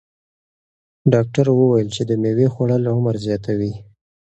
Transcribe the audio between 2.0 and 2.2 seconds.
د